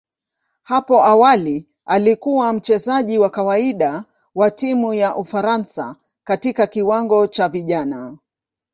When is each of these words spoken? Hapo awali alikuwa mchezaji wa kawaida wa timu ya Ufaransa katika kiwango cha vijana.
Hapo 0.63 1.03
awali 1.03 1.67
alikuwa 1.85 2.53
mchezaji 2.53 3.17
wa 3.17 3.29
kawaida 3.29 4.05
wa 4.35 4.51
timu 4.51 4.93
ya 4.93 5.15
Ufaransa 5.15 5.95
katika 6.23 6.67
kiwango 6.67 7.27
cha 7.27 7.49
vijana. 7.49 8.17